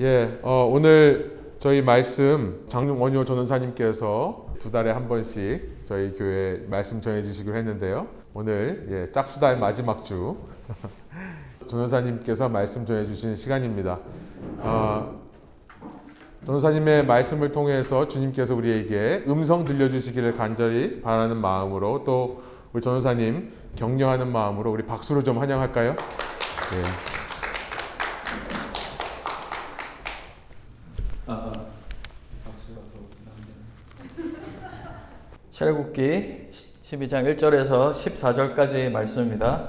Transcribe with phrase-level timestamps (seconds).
[0.00, 7.54] 예, 어, 오늘 저희 말씀 장원효 전원사님께서 두 달에 한 번씩 저희 교회 말씀 전해주시기로
[7.54, 8.06] 했는데요.
[8.32, 10.38] 오늘 예, 짝수달 마지막 주
[11.68, 13.98] 전원사님께서 말씀 전해주신 시간입니다.
[14.60, 15.20] 어,
[16.46, 24.72] 전사님의 말씀을 통해서 주님께서 우리에게 음성 들려주시기를 간절히 바라는 마음으로 또 우리 전사님 격려하는 마음으로
[24.72, 25.90] 우리 박수로 좀 환영할까요?
[25.90, 27.21] 네.
[35.62, 36.48] 출애굽기
[36.82, 39.68] 12장 1절에서 14절까지 말씀입니다.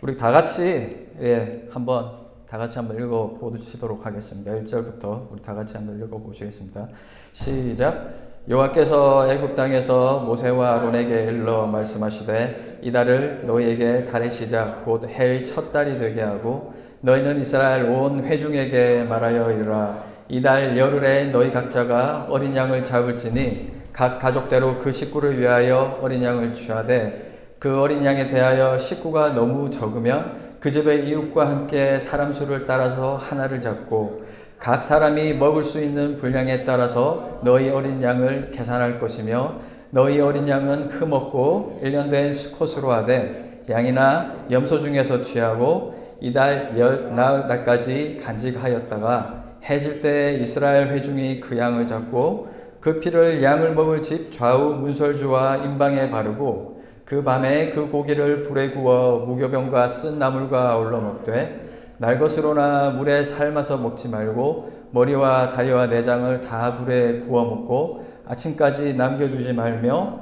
[0.00, 2.12] 우리 다 같이 예, 한번
[2.48, 4.50] 다 같이 한번 읽어 보시도록 하겠습니다.
[4.50, 6.88] 1절부터 우리 다 같이 한번 읽어 보시겠습니다.
[7.32, 8.14] 시작.
[8.48, 15.70] 여호와께서 애굽 땅에서 모세와 아론에게 일러 말씀하시되 이 달을 너희에게 달의 시작 곧 해의 첫
[15.70, 22.56] 달이 되게 하고 너희는 이스라엘 온 회중에게 말하여 이르라 이 달 열흘에 너희 각자가 어린
[22.56, 29.30] 양을 잡을지니 각 가족대로 그 식구를 위하여 어린 양을 취하되 그 어린 양에 대하여 식구가
[29.30, 34.22] 너무 적으면 그 집의 이웃과 함께 사람 수를 따라서 하나를 잡고
[34.60, 39.56] 각 사람이 먹을 수 있는 분량에 따라서 너희 어린 양을 계산할 것이며
[39.90, 47.48] 너희 어린 양은 흠없고 1년 된 수컷으로 하되 양이나 염소 중에서 취하고 이달 열 나흘
[47.48, 52.57] 날까지 간직하였다가 해질 때 이스라엘 회중이 그 양을 잡고
[52.88, 59.26] 그 피를 양을 먹을 집 좌우 문설주와 임방에 바르고 그 밤에 그 고기를 불에 구워
[59.26, 66.76] 무교병과 쓴 나물과 어울러 먹되 날 것으로나 물에 삶아서 먹지 말고 머리와 다리와 내장을 다
[66.76, 70.20] 불에 구워 먹고 아침까지 남겨두지 말며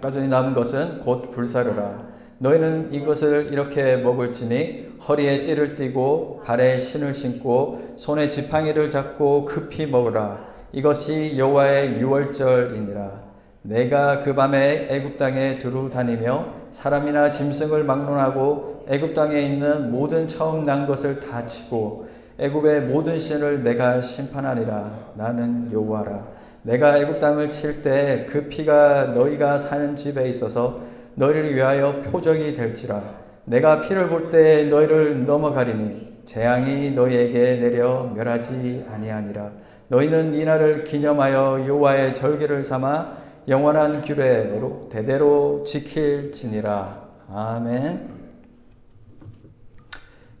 [0.00, 2.00] 까지 남은 것은 곧 불사르라.
[2.38, 10.51] 너희는 이것을 이렇게 먹을지니 허리에 띠를 띠고 발에 신을 신고 손에 지팡이를 잡고 급히 먹으라.
[10.72, 13.22] 이것이 여호와의 유월절이니라.
[13.62, 20.64] 내가 그 밤에 애굽 땅에 두루 다니며 사람이나 짐승을 막론하고 애굽 땅에 있는 모든 처음
[20.64, 22.08] 난 것을 다 치고
[22.38, 25.12] 애굽의 모든 신을 내가 심판하니라.
[25.14, 26.26] 나는 여호와라.
[26.62, 30.80] 내가 애굽 땅을 칠 때 그 피가 너희가 사는 집에 있어서
[31.14, 33.02] 너희를 위하여 표적이 될지라.
[33.44, 39.50] 내가 피를 볼 때 너희를 넘어가리니 재앙이 너희에게 내려 멸하지 아니하니라.
[39.92, 47.08] 너희는 이날을 기념하여 여호와의 절기를 삼아 영원한 규례로 대대로 지킬지니라.
[47.28, 48.08] 아멘.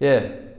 [0.00, 0.56] 예.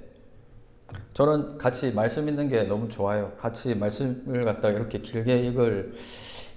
[1.15, 3.31] 저는 같이 말씀 읽는 게 너무 좋아요.
[3.39, 5.95] 같이 말씀을 갖다 이렇게 길게 읽을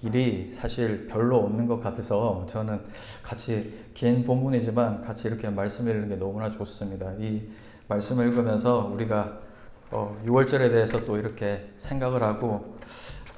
[0.03, 2.83] 일이 사실 별로 없는 것 같아서 저는
[3.23, 7.15] 같이 긴 본문이지만 같이 이렇게 말씀 읽는 게 너무나 좋습니다.
[7.19, 7.49] 이
[7.89, 9.46] 말씀을 읽으면서 우리가
[9.91, 12.77] 어, 6월절에 대해서 또 이렇게 생각을 하고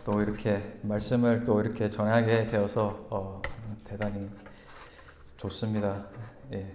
[0.05, 3.43] 또 이렇게 말씀을 또 이렇게 전하게 되어서 어,
[3.85, 4.29] 대단히
[5.37, 6.07] 좋습니다.
[6.53, 6.67] 예.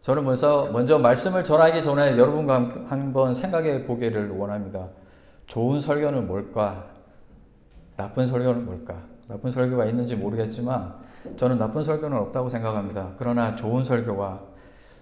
[0.00, 4.88] 저는 먼저, 먼저 말씀을 전하기 전에 여러분과 한번 생각해 보기를 원합니다.
[5.46, 6.86] 좋은 설교는 뭘까?
[7.96, 9.02] 나쁜 설교는 뭘까?
[9.28, 10.94] 나쁜 설교가 있는지 모르겠지만
[11.36, 13.12] 저는 나쁜 설교는 없다고 생각합니다.
[13.18, 14.40] 그러나 좋은 설교와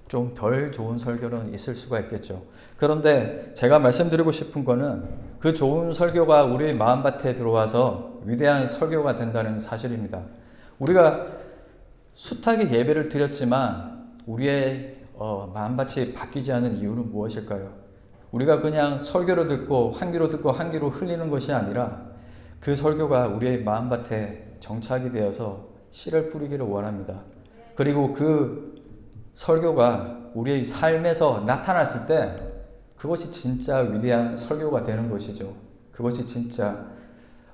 [0.08, 2.42] 좀 덜 좋은 설교는 있을 수가 있겠죠.
[2.76, 5.04] 그런데 제가 말씀드리고 싶은 거는
[5.38, 10.22] 그 좋은 설교가 우리의 마음밭에 들어와서 위대한 설교가 된다는 사실입니다.
[10.78, 11.26] 우리가
[12.14, 17.72] 숱하게 예배를 드렸지만 우리의 어, 마음밭이 바뀌지 않은 이유는 무엇일까요?
[18.30, 22.02] 우리가 그냥 설교로 듣고 한 귀로 듣고 한 귀로 흘리는 것이 아니라
[22.60, 27.22] 그 설교가 우리의 마음밭에 정착이 되어서 씨를 뿌리기를 원합니다.
[27.74, 28.77] 그리고 그
[29.38, 32.36] 설교가 우리의 삶에서 나타났을 때
[32.96, 35.54] 그것이 진짜 위대한 설교가 되는 것이죠.
[35.92, 36.86] 그것이 진짜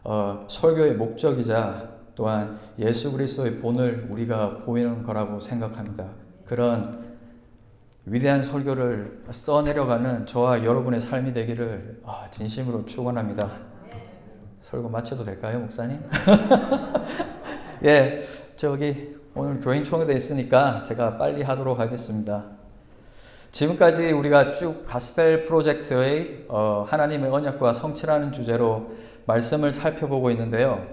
[0.02, 6.08] 어, 설교의 목적이자 또한 예수 그리스도의 본을 우리가 보이는 거라고 생각합니다.
[6.46, 7.04] 그런
[8.06, 13.50] 위대한 설교를 써내려가는 저와 여러분의 삶이 되기를 아, 진심으로 축원합니다.
[14.62, 16.00] 설교 마쳐도 될까요, 목사님?
[17.84, 18.26] 예,
[18.56, 22.44] 저기 오늘 교인 총회도 있으니까 제가 빨리 하도록 하겠습니다.
[23.50, 28.92] 지금까지 우리가 쭉 가스펠 프로젝트의 어, 하나님의 언약과 성취라는 주제로
[29.26, 30.86] 말씀을 살펴보고 있는데요.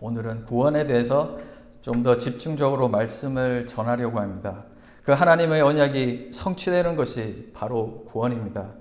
[0.00, 1.38] 오늘은 구원에 대해서
[1.80, 4.64] 좀 더 집중적으로 말씀을 전하려고 합니다.
[5.04, 8.72] 그 하나님의 언약이 성취되는 것이 바로 구원입니다.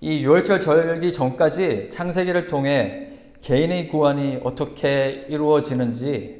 [0.00, 3.12] 이 6월절 절기 전까지 창세기를 통해
[3.42, 6.39] 개인의 구원이 어떻게 이루어지는지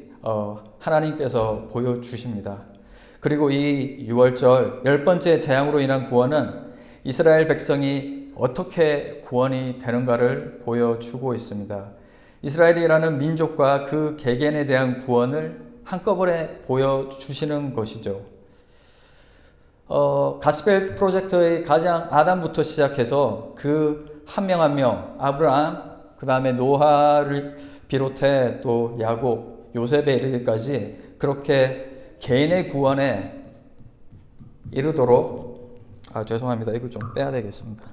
[0.79, 2.63] 하나님께서 보여주십니다.
[3.19, 6.71] 그리고 이 6월절 열 번째 재앙으로 인한 구원은
[7.03, 11.85] 이스라엘 백성이 어떻게 구원이 되는가를 보여주고 있습니다.
[12.43, 18.21] 이스라엘이라는 민족과 그 개개인에 대한 구원을 한꺼번에 보여주시는 것이죠.
[19.87, 27.57] 어, 가스펠 프로젝트의 가장 아담부터 시작해서 그 한 명 한 명, 아브라함, 그 다음에 노아를
[27.89, 33.41] 비롯해 또 야곱, 요셉에 이르기까지 그렇게 개인의 구원에
[34.71, 35.81] 이르도록
[36.13, 36.73] 아 죄송합니다.
[36.73, 37.83] 이거 좀 빼야 되겠습니다.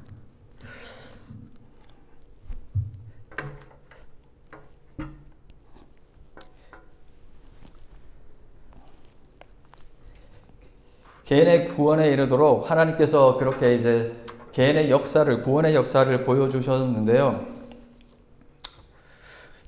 [11.24, 14.16] 개인의 구원에 이르도록 하나님께서 그렇게 이제
[14.52, 17.57] 개인의 역사를, 구원의 역사를 보여주셨는데요.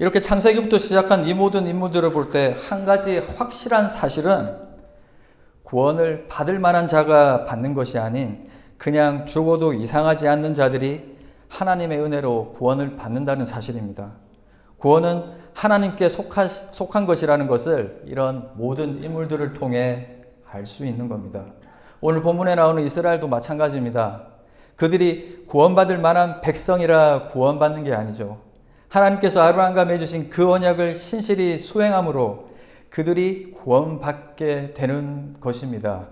[0.01, 4.57] 이렇게 창세기부터 시작한 이 모든 인물들을 볼 때 한 가지 확실한 사실은
[5.63, 8.49] 구원을 받을 만한 자가 받는 것이 아닌
[8.79, 11.19] 그냥 죽어도 이상하지 않는 자들이
[11.49, 14.13] 하나님의 은혜로 구원을 받는다는 사실입니다.
[14.79, 20.17] 구원은 하나님께 속한, 속한 것이라는 것을 이런 모든 인물들을 통해
[20.51, 21.45] 알 수 있는 겁니다.
[22.01, 24.23] 오늘 본문에 나오는 이스라엘도 마찬가지입니다.
[24.77, 28.39] 그들이 구원받을 만한 백성이라 구원받는 게 아니죠.
[28.91, 32.51] 하나님께서 아브라함과 맺으신 그 언약을 신실히 수행함으로
[32.91, 36.09] 그들이 구원받게 되는 것입니다.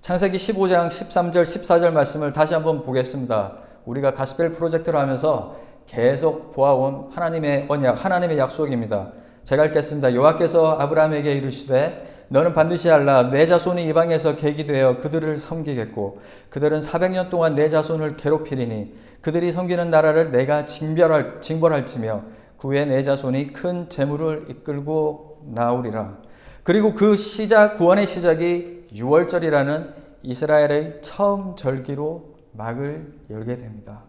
[0.00, 3.52] 창세기 15장 13절 14절 말씀을 다시 한번 보겠습니다.
[3.86, 5.56] 우리가 가스펠 프로젝트를 하면서
[5.86, 9.12] 계속 보아온 하나님의 언약, 하나님의 약속입니다.
[9.44, 10.12] 제가 읽겠습니다.
[10.12, 17.28] 여호와께서 아브라함에게 이르시되 너는 반드시 알라 내 자손이 이방에서 객이 되어 그들을 섬기겠고 그들은 400년
[17.28, 22.22] 동안 내 자손을 괴롭히리니 그들이 섬기는 나라를 내가 징벌할, 징벌할지며
[22.56, 26.16] 그 후에 내 자손이 큰 재물을 이끌고 나오리라.
[26.62, 29.92] 그리고 그 시작 구원의 시작이 6월절이라는
[30.22, 34.04] 이스라엘의 처음 절기로 막을 열게 됩니다.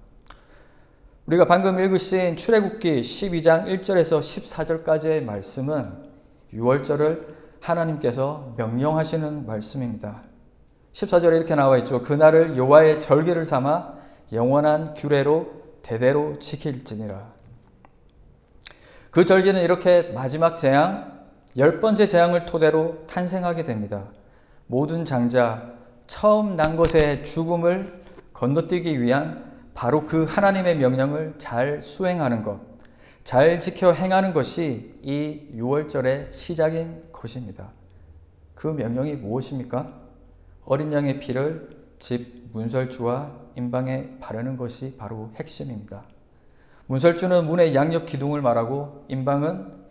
[1.25, 5.91] 우리가 방금 읽으신 출애굽기 12장 1절에서 14절까지의 말씀은
[6.53, 10.21] 6월절을 하나님께서 명령하시는 말씀입니다.
[10.91, 12.01] 14절에 이렇게 나와 있죠.
[12.03, 13.93] 그날을 여호와의 절기를 삼아
[14.33, 17.33] 영원한 규례로 대대로 지킬지니라.
[19.11, 21.23] 그 절기는 이렇게 마지막 재앙,
[21.57, 24.05] 열 번째 재앙을 토대로 탄생하게 됩니다.
[24.67, 25.71] 모든 장자,
[26.07, 32.59] 처음 난 것의 죽음을 건너뛰기 위한 바로 그 하나님의 명령을 잘 수행하는 것,
[33.23, 37.69] 잘 지켜 행하는 것이 이 6월절의 시작인 것입니다.
[38.53, 39.91] 그 명령이 무엇입니까?
[40.65, 46.03] 어린 양의 피를 집 문설주와 임방에 바르는 것이 바로 핵심입니다.
[46.87, 49.83] 문설주는 문의 양옆 기둥을 말하고 임방은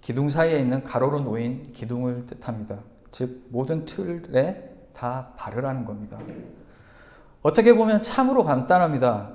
[0.00, 2.78] 기둥 사이에 있는 가로로 놓인 기둥을 뜻합니다.
[3.10, 6.18] 즉 모든 틀에 다 바르라는 겁니다.
[7.42, 9.32] 어떻게 보면 참으로 간단합니다.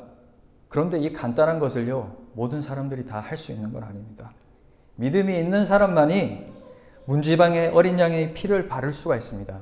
[0.70, 4.32] 그런데 이 간단한 것을요 모든 사람들이 다 할 수 있는 건 아닙니다.
[4.96, 6.55] 믿음이 있는 사람만이
[7.06, 9.60] 문지방의 어린 양의 피를 바를 수가 있습니다.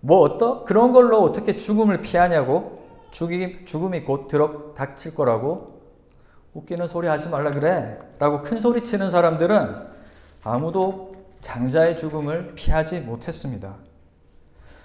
[0.00, 0.64] 뭐 어떠?
[0.64, 2.84] 그런 걸로 어떻게 죽음을 피하냐고?
[3.10, 5.80] 죽이, 죽음이 곧 들어 닥칠 거라고?
[6.54, 7.98] 웃기는 소리 하지 말라 그래.
[8.18, 9.86] 라고 큰 소리 치는 사람들은
[10.42, 13.74] 아무도 장자의 죽음을 피하지 못했습니다.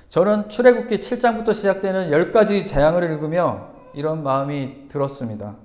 [0.09, 5.55] 저는 출애굽기 7장부터 시작되는 10가지 재앙을 읽으며 이런 마음이 들었습니다.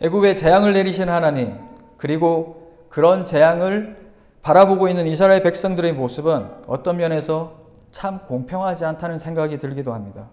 [0.00, 1.56] 애굽에 재앙을 내리신 하나님,
[1.96, 4.03] 그리고 그런 재앙을
[4.44, 7.54] 바라보고 있는 이스라엘 백성들의 모습은 어떤 면에서
[7.90, 10.28] 참 공평하지 않다는 생각이 들기도 합니다.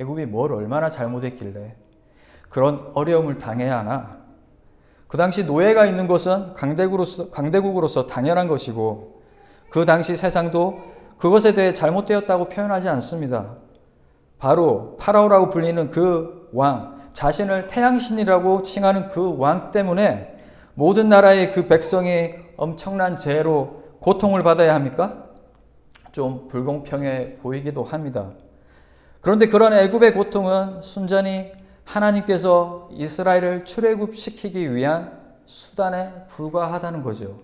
[0.00, 1.74] 애굽이 뭘 얼마나 잘못했길래
[2.48, 4.16] 그런 어려움을 당해야 하나?
[5.08, 9.20] 그 당시 노예가 있는 것은 강대국으로서, 강대국으로서 당연한 것이고
[9.68, 10.80] 그 당시 세상도
[11.18, 13.56] 그것에 대해 잘못되었다고 표현하지 않습니다.
[14.38, 20.34] 바로 파라오라고 불리는 그 왕, 자신을 태양신이라고 칭하는 그 왕 때문에
[20.72, 25.28] 모든 나라의 그 백성이 엄청난 죄로 고통을 받아야 합니까?
[26.12, 28.32] 좀 불공평해 보이기도 합니다.
[29.20, 31.52] 그런데 그런 애굽의 고통은 순전히
[31.84, 37.40] 하나님께서 이스라엘을 출애굽시키기 위한 수단에 불과하다는 거죠.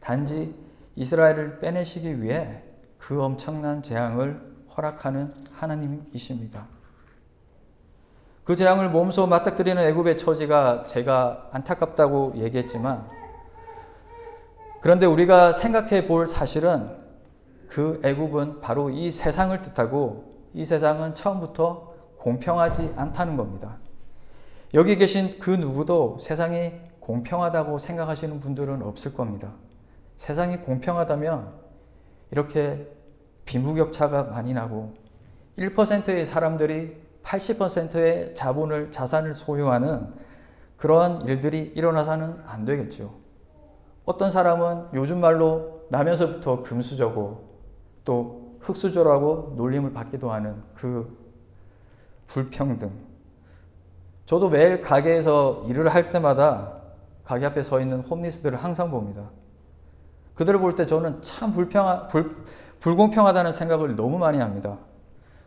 [0.00, 0.54] 단지
[0.96, 2.62] 이스라엘을 빼내시기 위해
[2.98, 4.40] 그 엄청난 재앙을
[4.76, 6.66] 허락하는 하나님이십니다.
[8.44, 13.08] 그 재앙을 몸소 맞닥뜨리는 애굽의 처지가 제가 안타깝다고 얘기했지만
[14.84, 16.90] 그런데 우리가 생각해 볼 사실은
[17.68, 23.78] 그 애굽은 바로 이 세상을 뜻하고 이 세상은 처음부터 공평하지 않다는 겁니다.
[24.74, 29.54] 여기 계신 그 누구도 세상이 공평하다고 생각하시는 분들은 없을 겁니다.
[30.18, 31.48] 세상이 공평하다면
[32.30, 32.86] 이렇게
[33.46, 34.92] 빈부격차가 많이 나고
[35.56, 40.12] 1%의 사람들이 80%의 자본을 자산을 소유하는
[40.76, 43.23] 그러한 일들이 일어나서는 안 되겠죠.
[44.04, 47.44] 어떤 사람은 요즘 말로 나면서부터 금수저고
[48.04, 51.16] 또 흙수저라고 놀림을 받기도 하는 그
[52.26, 52.90] 불평등.
[54.26, 56.80] 저도 매일 가게에서 일을 할 때마다
[57.24, 59.30] 가게 앞에 서 있는 홈리스들을 항상 봅니다.
[60.34, 62.36] 그들을 볼 때 저는 참 불평하, 불,
[62.80, 64.78] 불공평하다는 생각을 너무 많이 합니다.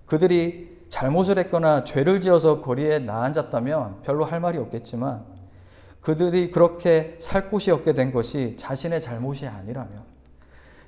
[0.06, 5.26] 그들이 잘못을 했거나 죄를 지어서 거리에 나앉았다면 별로 할 말이 없겠지만
[6.08, 10.06] 그들이 그렇게 살 곳이 없게 된 것이 자신의 잘못이 아니라면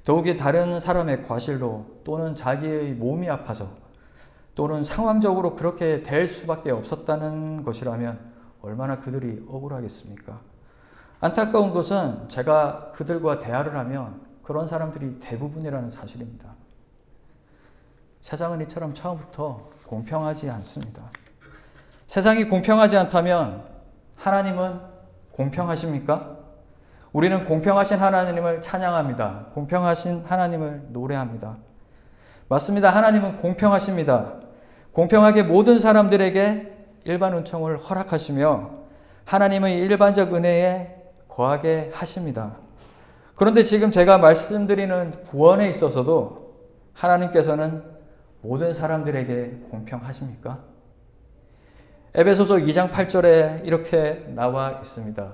[0.05, 3.69] 더욱이 다른 사람의 과실로 또는 자기의 몸이 아파서
[4.55, 8.17] 또는 상황적으로 그렇게 될 수밖에 없었다는 것이라면
[8.61, 10.39] 얼마나 그들이 억울하겠습니까?
[11.19, 16.53] 안타까운 것은 제가 그들과 대화를 하면 그런 사람들이 대부분이라는 사실입니다.
[18.21, 21.11] 세상은 이처럼 처음부터 공평하지 않습니다.
[22.07, 23.65] 세상이 공평하지 않다면
[24.15, 24.88] 하나님은
[25.39, 26.37] 공평하십니까?
[27.13, 29.47] 우리는 공평하신 하나님을 찬양합니다.
[29.53, 31.57] 공평하신 하나님을 노래합니다.
[32.49, 32.89] 맞습니다.
[32.89, 34.33] 하나님은 공평하십니다.
[34.91, 38.71] 공평하게 모든 사람들에게 일반 은총을 허락하시며
[39.23, 40.95] 하나님의 일반적 은혜에
[41.29, 42.57] 거하게 하십니다.
[43.35, 46.55] 그런데 지금 제가 말씀드리는 구원에 있어서도
[46.93, 47.83] 하나님께서는
[48.41, 50.59] 모든 사람들에게 공평하십니까?
[52.15, 55.31] 에베소서 2장 8절에 이렇게 나와 있습니다.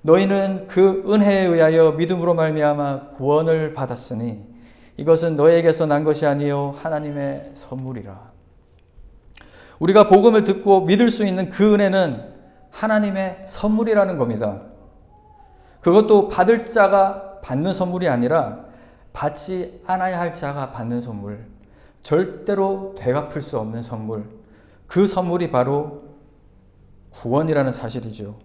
[0.00, 4.42] 너희는 그 은혜에 의하여 믿음으로 말미암아 구원을 받았으니
[4.96, 8.32] 이것은 너에게서 난 것이 아니요 하나님의 선물이라.
[9.78, 12.32] 우리가 복음을 듣고 믿을 수 있는 그 은혜는
[12.70, 14.62] 하나님의 선물이라는 겁니다.
[15.82, 18.64] 그것도 받을 자가 받는 선물이 아니라
[19.12, 21.44] 받지 않아야 할 자가 받는 선물.
[22.02, 24.24] 절대로 되갚을 수 없는 선물.
[24.86, 26.03] 그 선물이 바로
[27.14, 28.36] 구원이라는 사실이죠.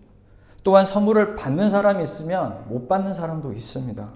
[0.63, 4.09] 또한 선물을 받는 사람이 있으면 못 받는 사람도 있습니다.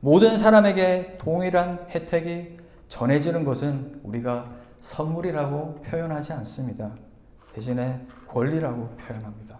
[0.00, 2.58] 모든 사람에게 동일한 혜택이
[2.88, 4.46] 전해지는 것은 우리가
[4.80, 6.92] 선물이라고 표현하지 않습니다.
[7.52, 9.58] 대신에 권리라고 표현합니다.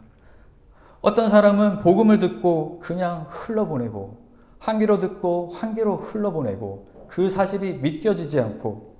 [1.00, 4.16] 어떤 사람은 복음을 듣고 그냥 흘러보내고
[4.58, 8.96] 한 귀로 듣고 한 귀로 흘러보내고 그 사실이 믿겨지지 않고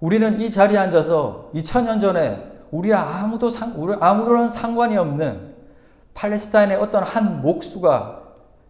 [0.00, 5.54] 우리는 이 자리에 앉아서 2000년 전에 우리와 아무도 상, 아무런 상관이 없는
[6.14, 8.22] 팔레스타인의 어떤 한 목수가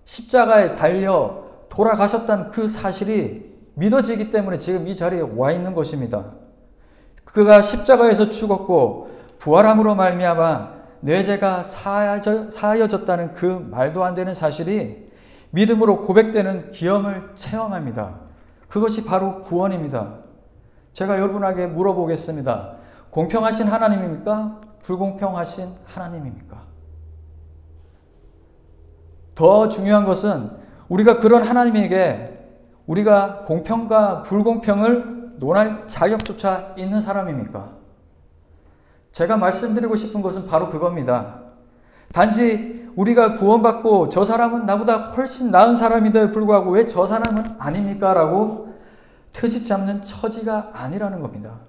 [0.05, 6.33] 십자가에 달려 돌아가셨다는 그 사실이 믿어지기 때문에 지금 이 자리에 와 있는 것입니다.
[7.25, 15.11] 그가 십자가에서 죽었고 부활함으로 말미암아 내 죄가 사하여져, 사하여졌다는 그 말도 안 되는 사실이
[15.51, 18.17] 믿음으로 고백되는 기염을 체험합니다.
[18.69, 20.19] 그것이 바로 구원입니다.
[20.93, 22.80] 제가 여러분에게 물어보겠습니다.
[23.11, 24.61] 공평하신 하나님입니까?
[24.83, 26.63] 불공평하신 하나님입니까?
[29.35, 30.51] 더 중요한 것은
[30.89, 32.39] 우리가 그런 하나님에게
[32.87, 37.71] 우리가 공평과 불공평을 논할 자격조차 있는 사람입니까?
[39.13, 41.41] 제가 말씀드리고 싶은 것은 바로 그겁니다.
[42.13, 48.13] 단지 우리가 구원받고 저 사람은 나보다 훨씬 나은 사람인데 불구하고 왜 저 사람은 아닙니까?
[48.15, 48.75] 라고
[49.33, 51.61] 트집 잡는 처지가 아니라는 겁니다.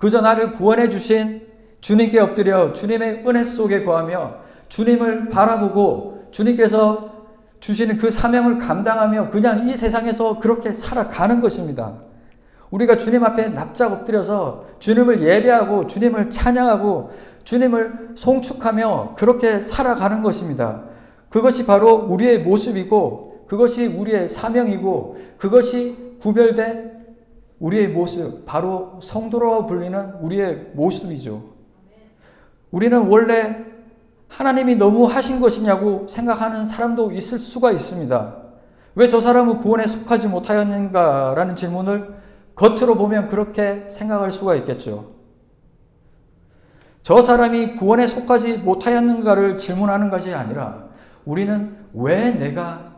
[0.00, 1.46] 그저 나를 구원해 주신
[1.80, 4.34] 주님께 엎드려 주님의 은혜 속에 거하며
[4.68, 7.10] 주님을 바라보고 주님께서
[7.60, 11.98] 주시는 그 사명을 감당하며 그냥 이 세상에서 그렇게 살아가는 것입니다.
[12.70, 17.10] 우리가 주님 앞에 납작 엎드려서 주님을 예배하고 주님을 찬양하고
[17.44, 20.84] 주님을 송축하며 그렇게 살아가는 것입니다.
[21.28, 26.99] 그것이 바로 우리의 모습이고 그것이 우리의 사명이고 그것이 구별된
[27.60, 31.44] 우리의 모습, 바로 성도로 불리는 우리의 모습이죠.
[32.70, 33.64] 우리는 원래
[34.28, 38.36] 하나님이 너무 하신 것이냐고 생각하는 사람도 있을 수가 있습니다.
[38.96, 42.14] 왜 저 사람은 구원에 속하지 못하였는가라는 질문을
[42.54, 45.12] 겉으로 보면 그렇게 생각할 수가 있겠죠.
[47.02, 50.88] 저 사람이 구원에 속하지 못하였는가를 질문하는 것이 아니라
[51.24, 52.96] 우리는 왜 내가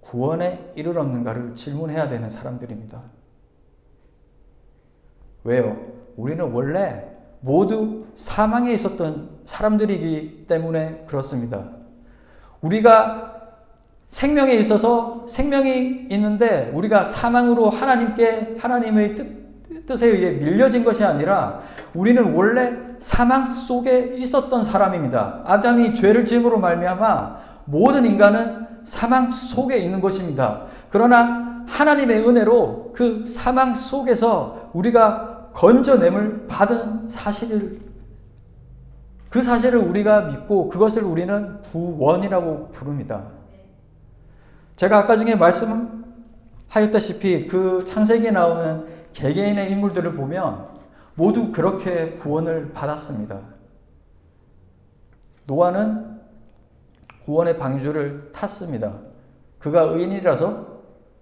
[0.00, 3.02] 구원에 이르렀는가를 질문해야 되는 사람들입니다.
[5.44, 5.76] 왜요?
[6.16, 7.04] 우리는 원래
[7.40, 11.64] 모두 사망에 있었던 사람들이기 때문에 그렇습니다.
[12.62, 13.34] 우리가
[14.08, 21.60] 생명에 있어서 생명이 있는데 우리가 사망으로 하나님께 하나님의 뜻, 뜻에 의해 밀려진 것이 아니라
[21.94, 25.42] 우리는 원래 사망 속에 있었던 사람입니다.
[25.44, 27.36] 아담이 죄를 지음으로 말미암아
[27.66, 30.66] 모든 인간은 사망 속에 있는 것입니다.
[30.90, 37.80] 그러나 하나님의 은혜로 그 사망 속에서 우리가 건져냄을 받은 사실을
[39.30, 43.24] 그 사실을 우리가 믿고 그것을 우리는 구원이라고 부릅니다.
[44.76, 50.68] 제가 아까 전에 말씀하였다시피 그 창세기에 나오는 개개인의 인물들을 보면
[51.14, 53.40] 모두 그렇게 구원을 받았습니다.
[55.46, 56.20] 노아는
[57.24, 58.94] 구원의 방주를 탔습니다.
[59.58, 60.74] 그가 의인이라서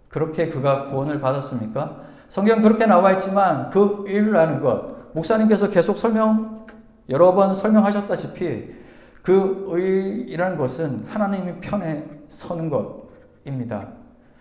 [0.08, 2.11] 그렇게 그가 구원을 받았습니까?
[2.32, 6.64] 성경 그렇게 나와 있지만 그 의라는 것, 목사님께서 계속 설명,
[7.10, 8.72] 여러 번 설명하셨다시피
[9.20, 13.88] 그 의라는 것은 하나님의 편에 서는 것입니다.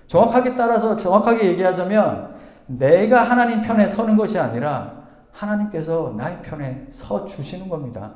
[0.08, 2.34] 정확하게 따라서 정확하게 얘기하자면
[2.68, 4.94] 내가 하나님 편에 서는 것이 아니라
[5.34, 8.14] 하나님께서 나의 편에 서 주시는 겁니다.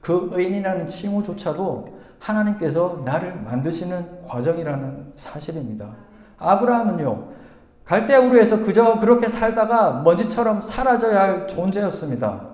[0.00, 5.90] 그 의인이라는 칭호조차도 하나님께서 나를 만드시는 과정이라는 사실입니다.
[6.38, 7.43] 아브라함은요,
[7.84, 12.48] 갈대우르에서 그저 그렇게 살다가 먼지처럼 사라져야 할 존재였습니다.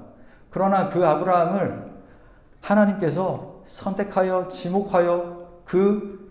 [0.50, 1.90] 그러나 그 아브라함을
[2.60, 6.30] 하나님께서 선택하여 지목하여 그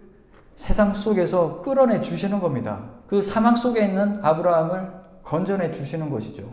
[0.58, 2.82] 세상 속에서 끌어내 주시는 겁니다.
[3.08, 4.91] 그 사망 속에 있는 아브라함을
[5.24, 6.44] 건져내 주시는 것이죠.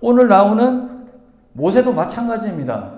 [0.00, 1.06] 오늘 나오는
[1.52, 2.92] 모세도 마찬가지입니다.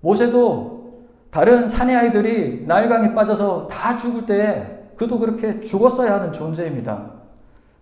[0.00, 7.10] 모세도 다른 사내 아이들이 나일강에 빠져서 다 죽을 때에 그도 그렇게 죽었어야 하는 존재입니다.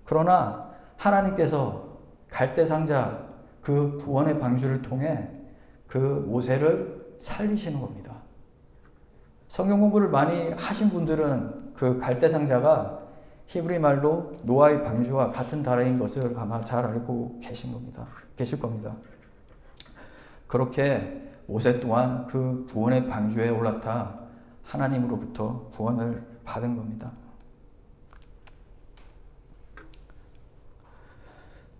[0.04, 1.84] 그러나 하나님께서
[2.30, 3.24] 갈대상자
[3.62, 5.28] 그 구원의 방주를 통해
[5.86, 8.12] 그 모세를 살리시는 겁니다.
[9.48, 13.00] 성경 공부를 많이 하신 분들은 그 갈대상자가
[13.46, 18.06] 히브리 말로 노아의 방주와 같은 단어인 것을 아마 잘 알고 계신 겁니다.
[18.36, 18.94] 계실 겁니다.
[20.46, 24.18] 그렇게 모세 또한 그 구원의 방주에 올라타
[24.64, 27.12] 하나님으로부터 구원을 받은 겁니다.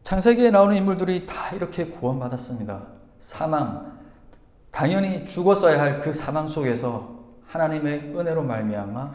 [0.05, 2.87] 창세기에 나오는 인물들이 다 이렇게 구원받았습니다.
[3.21, 3.99] 사망,
[4.71, 9.15] 당연히 죽었어야 할 그 사망 속에서 하나님의 은혜로 말미암아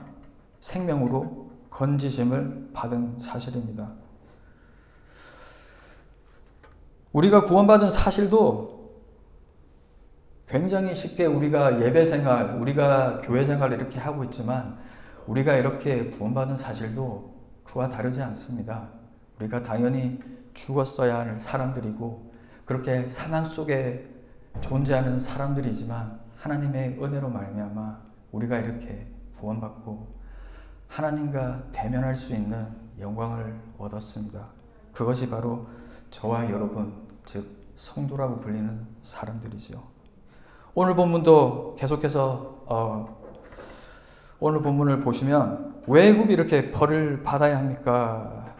[0.61, 3.91] 생명으로 건지심을 받은 사실입니다.
[7.13, 8.79] 우리가 구원받은 사실도
[10.47, 14.79] 굉장히 쉽게 우리가 예배 생활, 우리가 교회 생활 이렇게 하고 있지만
[15.27, 18.89] 우리가 이렇게 구원받은 사실도 그와 다르지 않습니다.
[19.39, 20.19] 우리가 당연히
[20.59, 22.31] 죽었어야 할 사람들이고
[22.65, 24.07] 그렇게 사망 속에
[24.61, 27.99] 존재하는 사람들이지만 하나님의 은혜로 말미암아
[28.31, 30.07] 우리가 이렇게 구원받고
[30.87, 32.67] 하나님과 대면할 수 있는
[32.99, 34.47] 영광을 얻었습니다.
[34.93, 35.67] 그것이 바로
[36.09, 36.93] 저와 여러분,
[37.25, 39.81] 즉 성도라고 불리는 사람들이지요.
[40.73, 43.19] 오늘 본문도 계속해서 어,
[44.39, 48.53] 오늘 본문을 보시면 왜 애굽이 이렇게 벌을 받아야 합니까?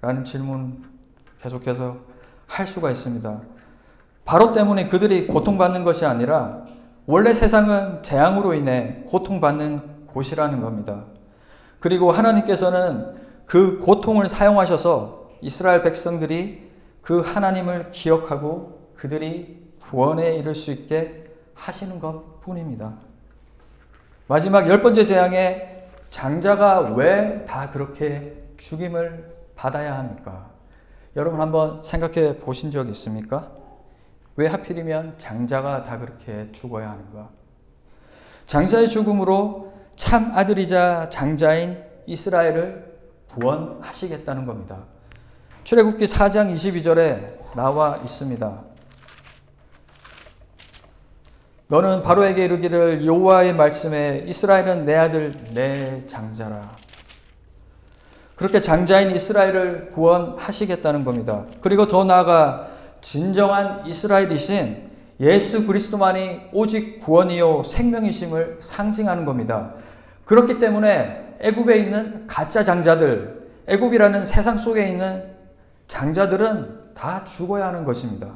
[0.00, 0.95] 라는 질문
[1.42, 1.96] 계속해서
[2.46, 3.40] 할 수가 있습니다.
[4.24, 6.64] 바로 때문에 그들이 고통받는 것이 아니라
[7.06, 11.04] 원래 세상은 재앙으로 인해 고통받는 곳이라는 겁니다.
[11.80, 13.14] 그리고 하나님께서는
[13.46, 16.70] 그 고통을 사용하셔서 이스라엘 백성들이
[17.02, 22.94] 그 하나님을 기억하고 그들이 구원에 이를 수 있게 하시는 것 뿐입니다.
[24.26, 30.50] 마지막 열 번째 재앙에 장자가 왜 다 그렇게 죽임을 받아야 합니까?
[31.16, 33.50] 여러분 한번 생각해 보신 적 있습니까?
[34.36, 37.30] 왜 하필이면 장자가 다 그렇게 죽어야 하는가?
[38.46, 42.98] 장자의 죽음으로 참 아들이자 장자인 이스라엘을
[43.30, 44.84] 구원하시겠다는 겁니다.
[45.64, 48.62] 출애굽기 4장 22절에 나와 있습니다.
[51.68, 56.76] 너는 바로에게 이르기를 여호와의 말씀에 이스라엘은 내 아들 내 장자라.
[58.36, 61.44] 그렇게 장자인 이스라엘을 구원하시겠다는 겁니다.
[61.62, 62.68] 그리고 더 나아가
[63.00, 69.72] 진정한 이스라엘이신 예수 그리스도만이 오직 구원이요 생명이심을 상징하는 겁니다.
[70.26, 75.24] 그렇기 때문에 애굽에 있는 가짜 장자들, 애굽이라는 세상 속에 있는
[75.88, 78.28] 장자들은 다 죽어야 하는 것입니다.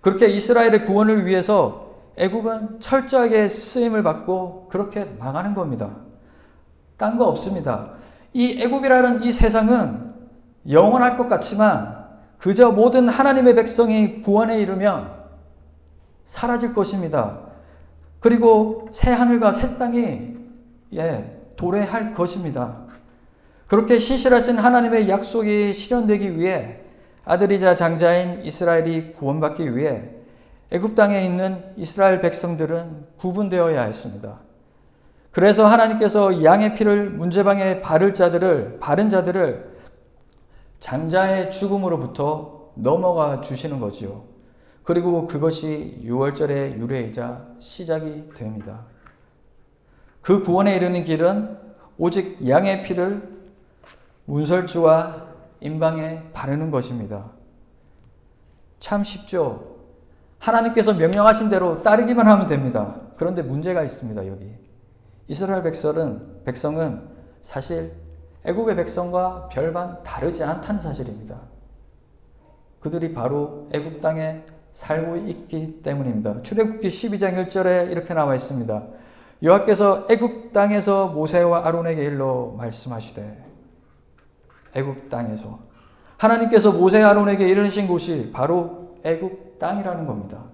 [0.00, 5.90] 그렇게 이스라엘의 구원을 위해서 애굽은 철저하게 쓰임을 받고 그렇게 망하는 겁니다.
[6.96, 7.90] 딴 거 없습니다.
[8.36, 10.12] 이 애굽이라는 이 세상은
[10.68, 12.04] 영원할 것 같지만
[12.36, 15.10] 그저 모든 하나님의 백성이 구원에 이르면
[16.26, 17.38] 사라질 것입니다.
[18.20, 20.36] 그리고 새 하늘과 새 땅이
[20.92, 22.76] 예, 도래할 것입니다.
[23.68, 26.80] 그렇게 신실하신 하나님의 약속이 실현되기 위해
[27.24, 30.10] 아들이자 장자인 이스라엘이 구원받기 위해
[30.72, 34.45] 애굽 땅에 있는 이스라엘 백성들은 구분되어야 했습니다.
[35.36, 39.76] 그래서 하나님께서 양의 피를 문제방에 바를 자들을 바른 자들을
[40.80, 44.24] 장자의 죽음으로부터 넘어가 주시는 거지요.
[44.82, 48.86] 그리고 그것이 6월절의 유래이자 시작이 됩니다.
[50.22, 51.58] 그 구원에 이르는 길은
[51.98, 53.28] 오직 양의 피를
[54.24, 55.26] 문설주와
[55.60, 57.26] 임방에 바르는 것입니다.
[58.80, 59.76] 참 쉽죠?
[60.38, 63.02] 하나님께서 명령하신 대로 따르기만 하면 됩니다.
[63.18, 64.65] 그런데 문제가 있습니다, 여기.
[65.28, 67.08] 이스라엘 백성은, 백성은
[67.42, 67.92] 사실
[68.44, 71.40] 애굽의 백성과 별반 다르지 않다는 사실입니다.
[72.80, 76.42] 그들이 바로 애굽 땅에 살고 있기 때문입니다.
[76.42, 78.82] 출애굽기 12장 1절에 이렇게 나와 있습니다.
[79.42, 83.44] 여호와께서 애굽 땅에서 모세와 아론에게 일러 말씀하시되
[84.74, 85.58] 애굽 땅에서
[86.16, 90.44] 하나님께서 모세 아론에게 이르신 곳이 바로 애굽 땅이라는 겁니다.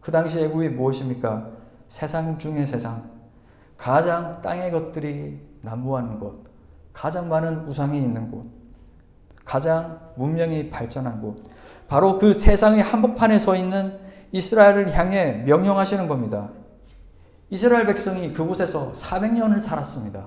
[0.00, 1.50] 그 당시 애굽이 무엇입니까?
[1.88, 3.17] 세상 중의 세상.
[3.78, 6.44] 가장 땅의 것들이 난무하는 곳.
[6.92, 8.44] 가장 많은 우상이 있는 곳.
[9.44, 11.42] 가장 문명이 발전한 곳.
[11.86, 13.98] 바로 그 세상의 한복판에 서 있는
[14.32, 16.50] 이스라엘을 향해 명령하시는 겁니다.
[17.50, 20.26] 이스라엘 백성이 그곳에서 400년을 살았습니다.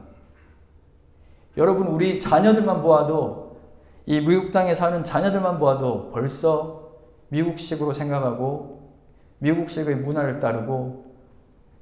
[1.58, 3.58] 여러분, 우리 자녀들만 보아도
[4.06, 6.90] 이 미국 땅에 사는 자녀들만 보아도 벌써
[7.28, 8.94] 미국식으로 생각하고
[9.40, 11.11] 미국식의 문화를 따르고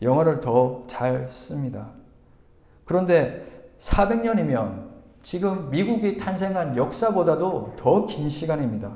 [0.01, 1.91] 영어를 더 잘 씁니다.
[2.85, 3.45] 그런데
[3.79, 4.89] 400년이면
[5.21, 8.91] 지금 미국이 탄생한 역사보다도 더 긴 시간입니다.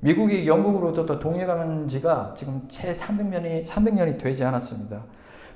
[0.00, 5.04] 미국이 영국으로부터 독립한 지가 지금 채 300년이, 300년이 되지 않았습니다.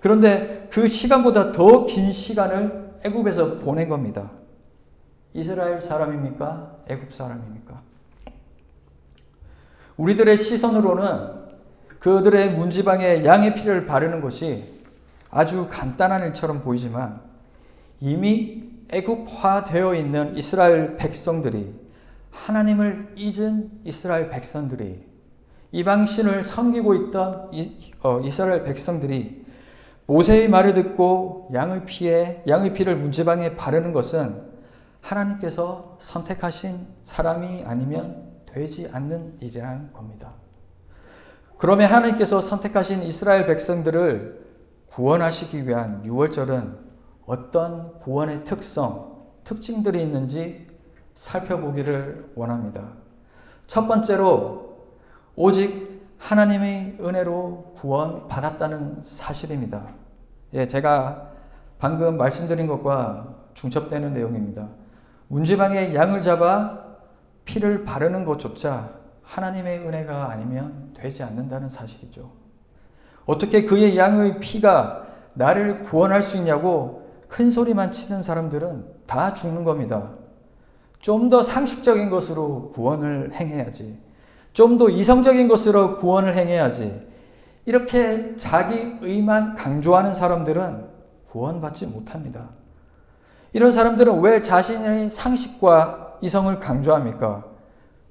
[0.01, 4.31] 그런데 그 시간보다 더 긴 시간을 애굽에서 보낸 겁니다.
[5.35, 6.79] 이스라엘 사람입니까?
[6.88, 7.81] 애굽 사람입니까?
[9.97, 11.42] 우리들의 시선으로는
[12.03, 14.65] 그들의 문지방에 양의 피를 바르는 것이
[15.31, 17.21] 아주 간단한 일처럼 보이지만
[18.01, 21.73] 이미 애굽화되어 있는 이스라엘 백성들이
[22.33, 25.07] 하나님을 잊은 이스라엘 백성들이
[25.71, 27.51] 이방신을 섬기고 있던
[28.03, 29.47] 어, 이스라엘 백성들이
[30.07, 34.43] 모세의 말을 듣고 양의 피에 양의 피를 문지방에 바르는 것은
[35.01, 40.42] 하나님께서 선택하신 사람이 아니면 되지 않는 일이라는 겁니다.
[41.62, 44.46] 그러면 하나님께서 선택하신 이스라엘 백성들을
[44.88, 46.77] 구원하시기 위한 6월절은
[47.25, 50.66] 어떤 구원의 특성, 특징들이 있는지
[51.14, 52.88] 살펴보기를 원합니다.
[53.68, 54.88] 첫 번째로
[55.37, 59.87] 오직 하나님의 은혜로 구원받았다는 사실입니다.
[60.55, 61.31] 예, 제가
[61.79, 64.66] 방금 말씀드린 것과 중첩되는 내용입니다.
[65.29, 66.81] 문지방에 양을 잡아
[67.44, 69.02] 피를 바르는 것조차
[69.33, 72.31] 하나님의 은혜가 아니면 되지 않는다는 사실이죠.
[73.25, 80.11] 어떻게 그의 양의 피가 나를 구원할 수 있냐고 큰 소리만 치는 사람들은 다 죽는 겁니다.
[81.01, 83.99] 좀 더 상식적인 것으로 구원을 행해야지.
[84.53, 87.01] 좀 더 이성적인 것으로 구원을 행해야지.
[87.64, 90.88] 이렇게 자기 의만 강조하는 사람들은
[91.29, 92.51] 구원받지 못합니다.
[93.55, 97.52] 이런 사람들은 왜 자신의 상식과 이성을 강조합니까?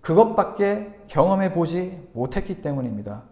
[0.01, 3.23] 그것밖에 경험해 보지 못했기 때문입니다.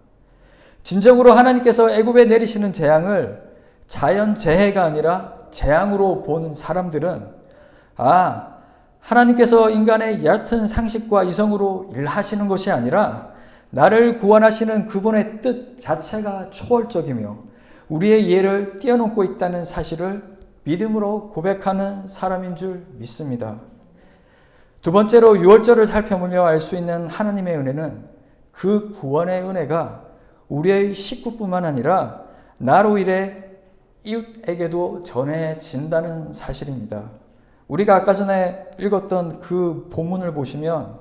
[0.84, 3.50] 진정으로 하나님께서 애굽에 내리시는 재앙을
[3.88, 7.28] 자연 재해가 아니라 재앙으로 본 사람들은
[7.98, 8.60] 아
[9.00, 13.34] 하나님께서 인간의 얕은 상식과 이성으로 일하시는 것이 아니라
[13.72, 17.38] 나를 구원하시는 그분의 뜻 자체가 초월적이며
[17.90, 23.60] 우리의 이해를 뛰어넘고 있다는 사실을 믿음으로 고백하는 사람인 줄 믿습니다.
[24.82, 28.08] 두 번째로 6월절을 살펴보며 알 수 있는 하나님의 은혜는
[28.52, 30.06] 그 구원의 은혜가
[30.48, 32.24] 우리의 식구뿐만 아니라
[32.58, 33.44] 나로 인해
[34.04, 37.12] 이웃에게도 전해진다는 사실입니다.
[37.68, 41.00] 우리가 아까 전에 읽었던 그 본문을 보시면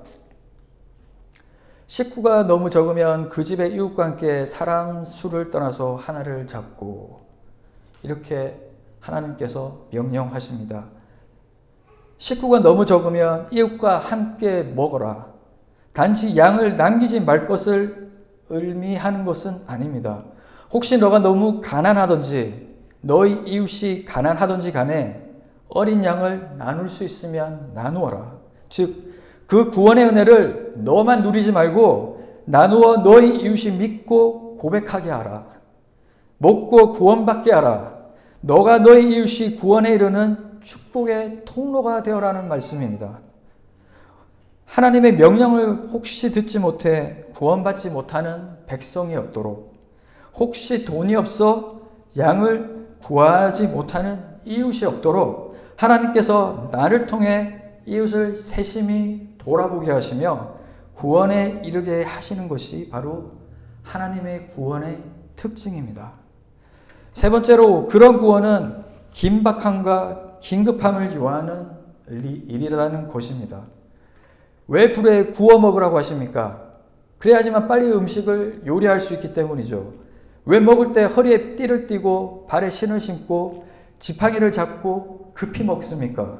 [1.87, 7.21] 식구가 너무 적으면 그 집의 이웃과 함께 사람 수를 떠나서 하나를 잡고
[8.03, 8.55] 이렇게
[8.99, 10.98] 하나님께서 명령하십니다.
[12.19, 15.27] 식구가 너무 적으면 이웃과 함께 먹어라.
[15.93, 18.11] 단지 양을 남기지 말 것을
[18.49, 20.23] 의미하는 것은 아닙니다.
[20.71, 22.67] 혹시 너가 너무 가난하든지
[23.01, 25.25] 너희 이웃이 가난하든지 간에
[25.69, 28.33] 어린 양을 나눌 수 있으면 나누어라.
[28.67, 29.13] 즉,
[29.47, 35.45] 그 구원의 은혜를 너만 누리지 말고 나누어 너희 이웃이 믿고 고백하게 하라.
[36.37, 37.97] 먹고 구원받게 하라.
[38.41, 43.19] 너가 너희 이웃이 구원에 이르는 축복의 통로가 되어라는 말씀입니다.
[44.65, 49.73] 하나님의 명령을 혹시 듣지 못해 구원받지 못하는 백성이 없도록
[50.35, 51.81] 혹시 돈이 없어
[52.17, 60.55] 양을 구하지 못하는 이웃이 없도록 하나님께서 나를 통해 이웃을 세심히 돌아보게 하시며
[60.95, 63.31] 구원에 이르게 하시는 것이 바로
[63.83, 65.01] 하나님의 구원의
[65.35, 66.13] 특징입니다.
[67.13, 71.67] 세 번째로 그런 구원은 긴박함과 긴급함을 요하는
[72.09, 73.63] 일이라는 것입니다.
[74.67, 76.69] 왜 불에 구워 먹으라고 하십니까?
[77.17, 79.93] 그래야지만 빨리 음식을 요리할 수 있기 때문이죠.
[80.45, 83.65] 왜 먹을 때 허리에 띠를 띠고 발에 신을 신고
[83.99, 86.39] 지팡이를 잡고 급히 먹습니까?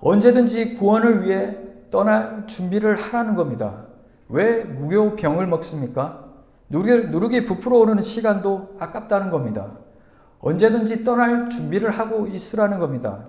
[0.00, 1.56] 언제든지 구원을 위해
[1.90, 3.86] 떠날 준비를 하라는 겁니다.
[4.28, 6.24] 왜 무교병을 먹습니까?
[6.68, 9.72] 누르기, 누르기 부풀어 오르는 시간도 아깝다는 겁니다.
[10.40, 13.24] 언제든지 떠날 준비를 하고 있으라는 겁니다.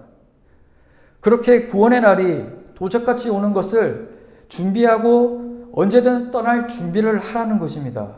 [1.21, 2.45] 그렇게 구원의 날이
[2.75, 4.17] 도적같이 오는 것을
[4.47, 8.15] 준비하고 언제든 떠날 준비를 하라는 것입니다.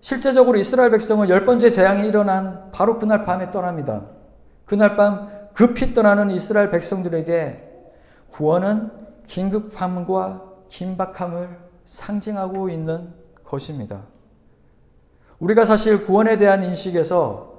[0.00, 4.02] 실제적으로 이스라엘 백성은 열 번째 재앙이 일어난 바로 그날 밤에 떠납니다.
[4.64, 7.62] 그날 밤 급히 떠나는 이스라엘 백성들에게
[8.30, 8.90] 구원은
[9.26, 11.48] 긴급함과 긴박함을
[11.84, 13.12] 상징하고 있는
[13.44, 14.02] 것입니다.
[15.38, 17.55] 우리가 사실 구원에 대한 인식에서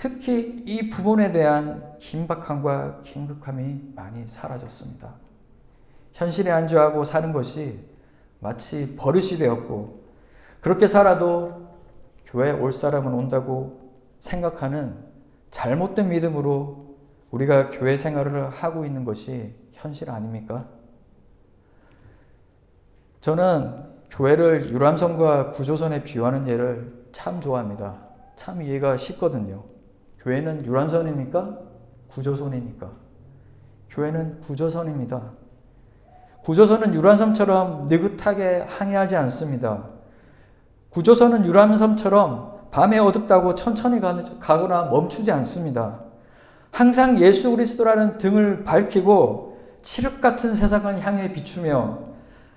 [0.00, 5.12] 특히 이 부분에 대한 긴박함과 긴급함이 많이 사라졌습니다.
[6.14, 7.78] 현실에 안주하고 사는 것이
[8.38, 10.00] 마치 버릇이 되었고
[10.62, 11.68] 그렇게 살아도
[12.24, 14.96] 교회 올 사람은 온다고 생각하는
[15.50, 16.96] 잘못된 믿음으로
[17.30, 20.66] 우리가 교회 생활을 하고 있는 것이 현실 아닙니까?
[23.20, 27.98] 저는 교회를 유람선과 구조선에 비유하는 예를 참 좋아합니다.
[28.36, 29.69] 참 이해가 쉽거든요.
[30.20, 31.58] 교회는 유람선입니까?
[32.08, 32.90] 구조선입니까?
[33.90, 35.22] 교회는 구조선입니다.
[36.44, 39.84] 구조선은 유람선처럼 느긋하게 항해하지 않습니다.
[40.90, 46.00] 구조선은 유람선처럼 밤에 어둡다고 천천히 가거나 멈추지 않습니다.
[46.70, 51.98] 항상 예수 그리스도라는 등을 밝히고 칠흑 같은 세상을 향해 비추며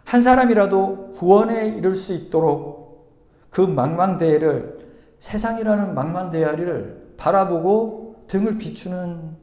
[0.05, 3.09] 한 사람이라도 구원에 이를 수 있도록
[3.49, 4.79] 그 망망대해를
[5.19, 9.35] 세상이라는 망망대해를 바라보고 등을 비추는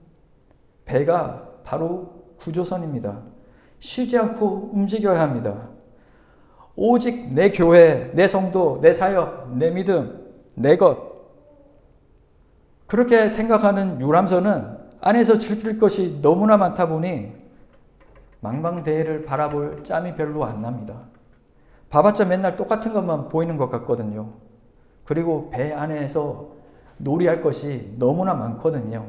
[0.84, 3.22] 배가 바로 구조선입니다.
[3.80, 5.68] 쉬지 않고 움직여야 합니다.
[6.76, 11.10] 오직 내 교회, 내 성도, 내 사역, 내 믿음, 내 것.
[12.86, 17.32] 그렇게 생각하는 유람선은 안에서 즐길 것이 너무나 많다 보니
[18.40, 20.94] 망망대해를 바라볼 짬이 별로 안 납니다.
[21.90, 24.32] 봐봤자 맨날 똑같은 것만 보이는 것 같거든요.
[25.04, 26.59] 그리고 배 안에서
[27.02, 29.06] 놀이할 것이 너무나 많거든요.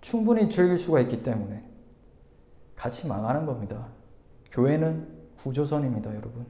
[0.00, 1.62] 충분히 즐길 수가 있기 때문에
[2.76, 3.86] 같이 망하는 겁니다.
[4.52, 5.06] 교회는
[5.38, 6.46] 구조선입니다, 여러분.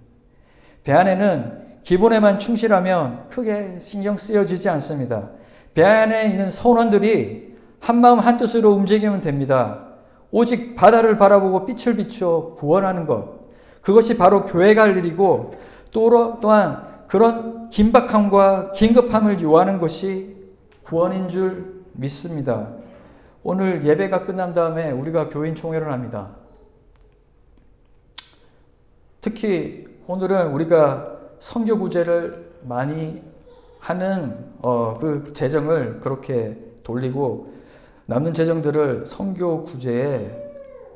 [0.84, 5.30] 배 안에는 기본에만 충실하면 크게 신경 쓰여지지 않습니다.
[5.74, 9.84] 배 안에 있는 선원들이 한마음 한뜻으로 움직이면 됩니다.
[10.30, 13.38] 오직 바다를 바라보고 빛을 비추어 구원하는 것.
[13.80, 15.52] 그것이 바로 교회가 할 일이고
[15.90, 20.37] 또한 그런 긴박함과 긴급함을 요하는 것이
[20.88, 22.72] 구원인 줄 믿습니다.
[23.42, 26.30] 오늘 예배가 끝난 다음에 우리가 교인 총회를 합니다.
[29.20, 33.22] 특히 오늘은 우리가 성교 구제를 많이
[33.80, 37.52] 하는 어, 그 재정을 그렇게 돌리고
[38.06, 40.46] 남는 재정들을 성교 구제에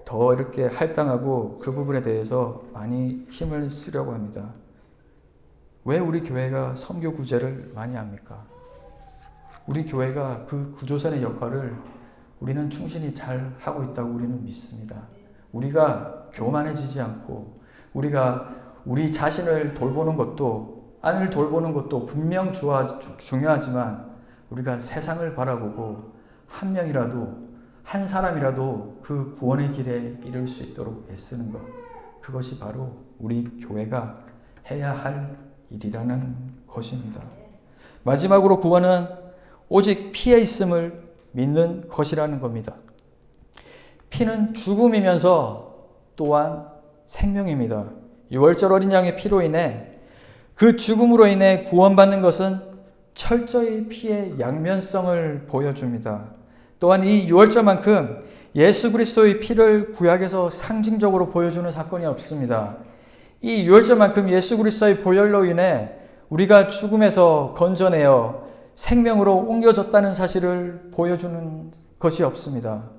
[0.07, 4.55] 더 이렇게 할당하고 그 부분에 대해서 많이 힘을 쓰려고 합니다.
[5.85, 8.52] 왜 우리 교회가 성교 구제를 많이 합니까?
[9.67, 11.77] 우리 교회가 그 구조선의 역할을
[12.41, 14.97] 우리는 충실히 잘 하고 있다고 우리는 믿습니다.
[15.53, 17.61] 우리가 교만해지지 않고
[17.95, 24.13] 우리가 우리 자신을 돌보는 것도 안을 돌보는 것도 분명 중요하지만
[24.51, 26.13] 우리가 세상을 바라보고
[26.47, 27.43] 한 명이라도
[27.83, 31.61] 한 사람이라도 그 구원의 길에 이를 수 있도록 애쓰는 것
[32.21, 34.25] 그것이 바로 우리 교회가
[34.71, 35.37] 해야 할
[35.71, 37.21] 일이라는 것입니다.
[38.05, 39.22] 마지막으로 구원은
[39.73, 42.75] 오직 피에 있음을 믿는 것이라는 겁니다.
[44.11, 46.67] 피는 죽음이면서 또한
[47.07, 47.87] 생명입니다.
[48.33, 49.87] 6월절 어린 양의 피로 인해
[50.57, 52.61] 그 죽음으로 인해 구원받는 것은
[53.15, 56.27] 철저히 피의 양면성을 보여줍니다.
[56.79, 62.77] 또한 이 유월절만큼 예수 그리스도의 피를 구약에서 상징적으로 보여주는 사건이 없습니다.
[63.41, 65.93] 이 유월절만큼 예수 그리스도의 보혈로 인해
[66.29, 68.42] 우리가 죽음에서 건져내어
[68.75, 72.91] 생명으로 옮겨졌다는 사실을 보여주는 것이 없습니다.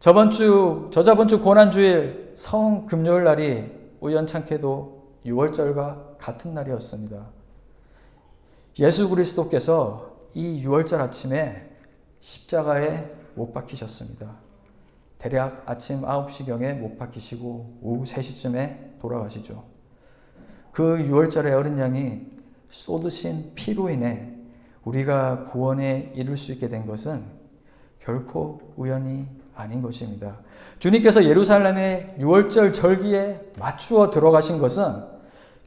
[0.00, 3.70] 저번 주, 저저번 주 고난주일 성 금요일 날이
[4.00, 7.26] 우연찮게도 6월절과 같은 날이었습니다.
[8.80, 11.70] 예수 그리스도께서 이 6월절 아침에
[12.20, 14.36] 십자가에 못 박히셨습니다.
[15.18, 19.64] 대략 아침 9시경에 못 박히시고 오후 3시쯤에 돌아가시죠.
[20.72, 22.26] 그 6월절의 어린 양이
[22.68, 24.33] 쏟으신 피로 인해
[24.84, 27.24] 우리가 구원에 이룰 수 있게 된 것은
[28.00, 30.36] 결코 우연이 아닌 것입니다.
[30.78, 35.04] 주님께서 예루살렘의 6월절 절기에 맞추어 들어가신 것은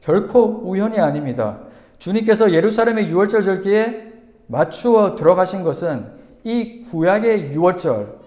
[0.02, 1.60] 결코 우연이 아닙니다.
[1.98, 4.12] 주님께서 예루살렘의 6월절 절기에
[4.46, 6.06] 맞추어 들어가신 것은
[6.44, 8.18] 이 구약의 6월절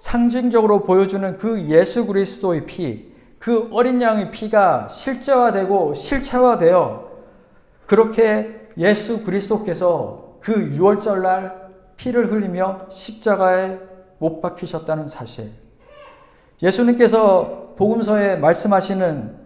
[0.00, 7.10] 상징적으로 보여주는 그 예수 그리스도의 피, 그 어린 양의 피가 실제화되고 실체화되어
[7.86, 13.78] 그렇게 예수 그리스도께서 그 6월절 날 피를 흘리며 십자가에
[14.18, 15.52] 못 박히셨다는 사실.
[16.62, 19.36] 예수님께서 복음서에 말씀하시는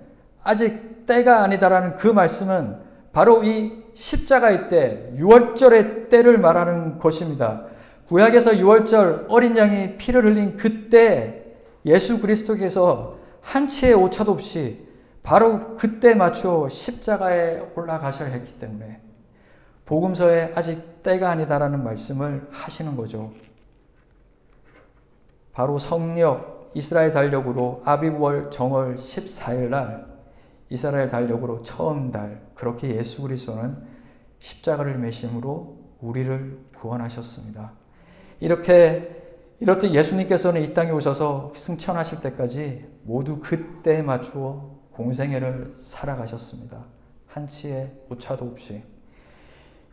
[0.43, 2.79] 아직 때가 아니다라는 그 말씀은
[3.13, 7.65] 바로 이 십자가의 때, 6월절의 때를 말하는 것입니다.
[8.09, 11.45] 구약에서 6월절 어린 양이 피를 흘린 그때
[11.87, 14.87] 예수 그리스도께서 한치의 오차도 없이
[15.23, 19.01] 바로 그때 맞춰 십자가에 올라가셔야 했기 때문에
[19.87, 23.33] 복음서에 아직 때가 아니다라는 말씀을 하시는 거죠.
[25.53, 30.07] 바로 성력 이스라엘 달력으로 아비월 정월 14일 날
[30.69, 33.77] 이스라엘 달력으로 처음 달 그렇게 예수 그리스도는
[34.41, 37.73] 십자가를 매심으로 우리를 구원하셨습니다.
[38.41, 39.13] 이렇게
[39.61, 46.85] 이렇듯 예수님께서는 이 땅에 오셔서 승천하실 때까지 모두 그때에 맞추어 공생애를 살아가셨습니다.
[47.29, 48.83] 한치의 오차도 없이.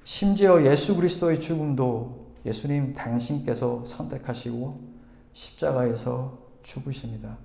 [0.03, 4.81] 심지어 예수 그리스도의 죽음도 예수님 당신께서 선택하시고
[5.31, 7.37] 십자가에서 죽으십니다.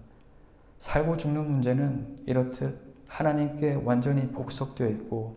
[0.79, 5.37] 살고 죽는 문제는 이렇듯 하나님께 완전히 복속되어 있고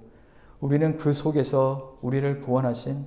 [0.59, 3.05] 우리는 그 속에서 우리를 구원하신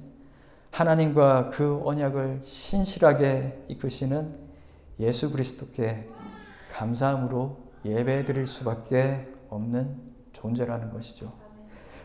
[0.70, 4.36] 하나님과 그 언약을 신실하게 이끄시는
[5.00, 6.08] 예수 그리스도께
[6.72, 9.96] 감사함으로 예배 드릴 수밖에 없는
[10.32, 11.32] 존재라는 것이죠.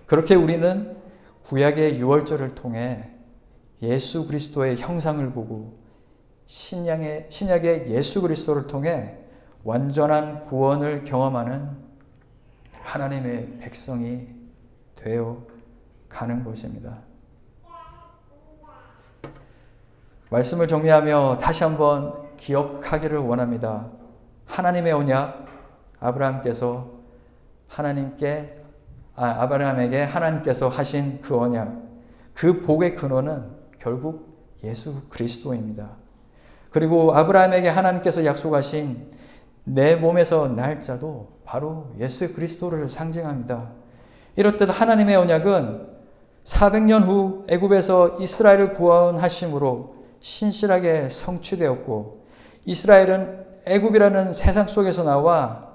[0.06, 0.98] 그렇게 우리는
[1.50, 3.10] 구약의 유월절을 통해
[3.82, 5.80] 예수 그리스도의 형상을 보고
[6.46, 9.18] 신약의, 신약의 예수 그리스도를 통해
[9.64, 11.72] 완전한 구원을 경험하는
[12.82, 14.28] 하나님의 백성이
[14.96, 15.44] 되어
[16.08, 17.00] 가는 것입니다.
[20.30, 23.90] 말씀을 정리하며 다시 한번 기억하기를 원합니다.
[24.46, 25.48] 하나님의 언약,
[26.00, 26.92] 아브라함께서
[27.68, 28.59] 하나님께
[29.22, 31.76] 아, 아브라함에게 하나님께서 하신 그 언약,
[32.34, 35.90] 그 복의 근원은 결국 예수 그리스도입니다.
[36.70, 39.12] 그리고 아브라함에게 하나님께서 약속하신
[39.66, 43.72] 내 몸에서 날짜도 바로 예수 그리스도를 상징합니다.
[44.38, 45.88] 이렇듯 하나님의 언약은
[46.46, 52.26] 400년 후 애굽에서 이스라엘을 구원하심으로 신실하게 성취되었고
[52.64, 55.74] 이스라엘은 애굽이라는 세상 속에서 나와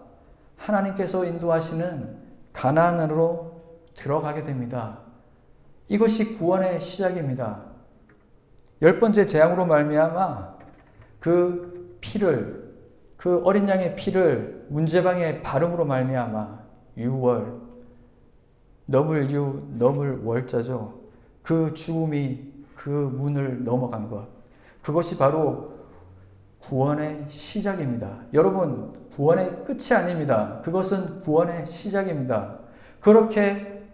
[0.57, 2.24] 하나님께서 인도하시는
[2.55, 3.61] 가나안으로
[3.95, 5.01] 들어가게 됩니다.
[5.89, 7.63] 이것이 구원의 시작입니다.
[8.81, 10.55] 열 번째 재앙으로 말미암아
[11.21, 12.75] 그 피를
[13.19, 16.59] 그 어린 양의 피를 문제방에 바름으로 말미암아
[16.97, 17.61] 유월
[18.87, 21.01] 너블유 너블 월자죠.
[21.43, 24.27] 그 죽음이 그 문을 넘어간 것.
[24.83, 25.73] 그것이 바로
[26.61, 28.19] 구원의 시작입니다.
[28.33, 30.61] 여러분, 구원의 끝이 아닙니다.
[30.63, 32.59] 그것은 구원의 시작입니다.
[33.01, 33.85] 그렇게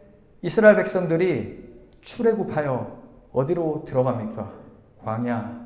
[0.40, 1.68] 이스라엘 백성들이
[2.00, 3.00] 출애굽하여
[3.32, 4.52] 어디로 들어갑니까?
[5.04, 5.60] 광야.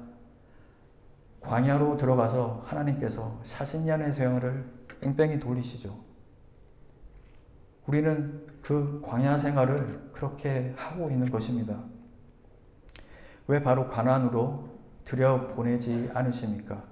[1.40, 4.64] 광야로 들어가서 하나님께서 40년의 세월을
[5.00, 5.96] 뺑뺑이 돌리시죠.
[7.86, 11.78] 우리는 그 광야 생활을 그렇게 하고 있는 것입니다.
[13.46, 14.68] 왜 바로 가난으로
[15.04, 16.82] 들여 보내지 않으십니까?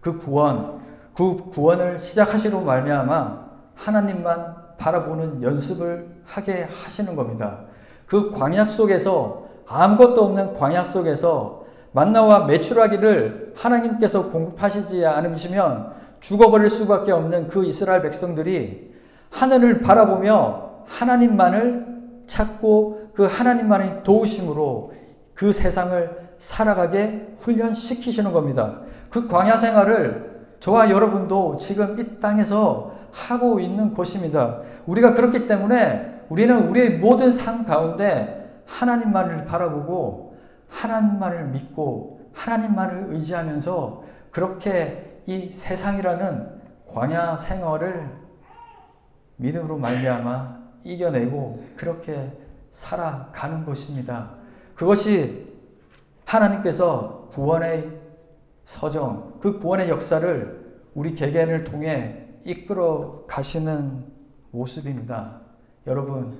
[0.00, 0.87] 그 구원,
[1.18, 7.62] 그 구원을 시작하시로 말미암아 하나님만 바라보는 연습을 하게 하시는 겁니다.
[8.06, 17.48] 그 광야 속에서 아무것도 없는 광야 속에서 만나와 매출하기를 하나님께서 공급하시지 않으시면 죽어버릴 수밖에 없는
[17.48, 18.94] 그 이스라엘 백성들이
[19.30, 21.86] 하늘을 바라보며 하나님만을
[22.28, 24.92] 찾고 그 하나님만의 도우심으로
[25.34, 28.82] 그 세상을 살아가게 훈련시키시는 겁니다.
[29.10, 30.27] 그 광야 생활을
[30.60, 34.60] 저와 여러분도 지금 이 땅에서 하고 있는 것입니다.
[34.86, 40.36] 우리가 그렇기 때문에 우리는 우리의 모든 삶 가운데 하나님만을 바라보고
[40.68, 46.58] 하나님만을 믿고 하나님만을 의지하면서 그렇게 이 세상이라는
[46.92, 48.10] 광야 생활을
[49.36, 52.32] 믿음으로 말미암아 이겨내고 그렇게
[52.70, 54.30] 살아가는 것입니다.
[54.74, 55.46] 그것이
[56.24, 57.98] 하나님께서 구원의
[58.64, 64.04] 서정, 그 구원의 역사를 우리 개개인을 통해 이끌어 가시는
[64.50, 65.40] 모습입니다.
[65.86, 66.38] 여러분,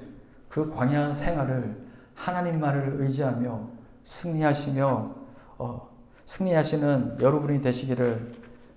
[0.48, 1.76] 그 광야 생활을
[2.14, 3.68] 하나님만을 의지하며
[4.04, 5.14] 승리하시며
[5.58, 5.88] 어,
[6.24, 8.32] 승리하시는 여러분이 되시기를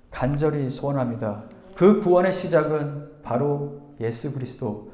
[0.10, 1.46] 간절히 소원합니다.
[1.76, 4.92] 그 구원의 시작은 바로 예수 그리스도,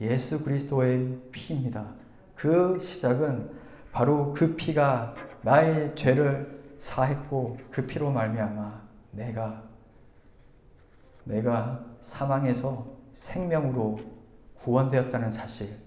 [0.00, 1.86] 예수 그리스도의 피입니다.
[2.34, 3.50] 그 시작은
[3.92, 9.68] 바로 그 피가 나의 죄를 사했고 그 피로 말미암아 내가
[11.24, 14.00] 내가 사망에서 생명으로
[14.54, 15.78] 구원되었다는 사실,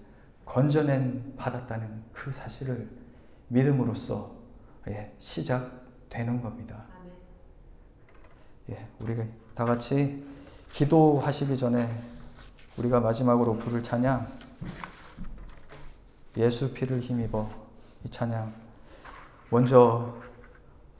[0.44, 2.88] 건져냄 받았다는 그 사실을
[3.48, 4.34] 믿음으로써
[4.88, 6.84] 예, 시작되는 겁니다.
[8.70, 9.24] 예, 우리가
[9.54, 10.24] 다 같이
[10.70, 11.90] 기도하시기 전에
[12.76, 14.26] 우리가 마지막으로 부를 찬양
[16.36, 17.50] 예수 피를 힘입어
[18.04, 18.52] 이 찬양
[19.50, 20.14] 먼저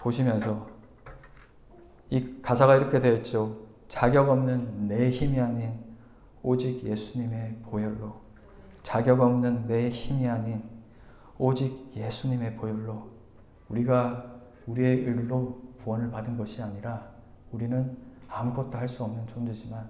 [0.03, 0.69] 보시면서
[2.11, 3.57] 이 가사가 이렇게 되어 있죠.
[3.89, 5.79] 자격 없는 내 힘이 아닌
[6.43, 8.21] 오직 예수님의 보혈로
[8.83, 10.63] 자격 없는 내 힘이 아닌
[11.39, 13.09] 오직 예수님의 보혈로
[13.69, 14.33] 우리가
[14.67, 17.09] 우리의 일로 구원을 받은 것이 아니라
[17.53, 17.97] 우리는
[18.29, 19.89] 아무것도 할 수 없는 존재지만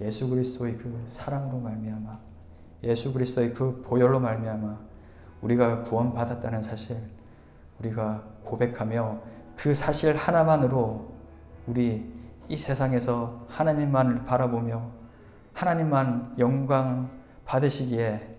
[0.00, 2.18] 예수 그리스도의 그 사랑으로 말미암아
[2.84, 4.78] 예수 그리스도의 그 보혈로 말미암아
[5.42, 6.96] 우리가 구원받았다는 사실
[7.78, 9.20] 우리가 고백하며
[9.62, 11.08] 그 사실 하나만으로
[11.68, 12.12] 우리
[12.48, 14.82] 이 세상에서 하나님만을 바라보며
[15.54, 17.08] 하나님만 영광
[17.44, 18.38] 받으시기에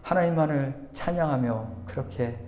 [0.00, 2.38] 하나님만을 찬양하며 그렇게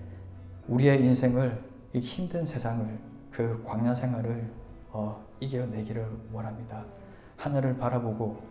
[0.69, 2.99] 우리의 인생을 이 힘든 세상을
[3.31, 4.51] 그 광야 생활을
[4.91, 6.87] 어, 이겨내기를 원합니다.
[7.37, 8.43] 하늘을 바라보고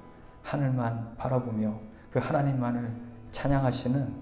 [0.44, 1.74] 하늘만 바라보며
[2.12, 2.94] 그 하나님만을
[3.32, 4.14] 찬양하시는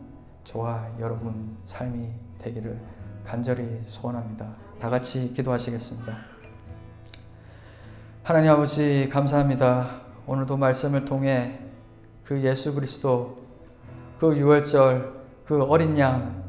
[0.46, 2.10] 저와 여러분 삶이
[2.40, 2.80] 되기를
[3.26, 4.65] 간절히 소원합니다.
[4.86, 6.16] 다 같이 기도하시겠습니다.
[8.22, 9.88] 하나님 아버지 감사합니다.
[10.28, 11.58] 오늘도 말씀을 통해
[12.24, 13.38] 그 예수 그리스도
[14.20, 15.12] 그 유월절
[15.48, 16.44] 그 어린 양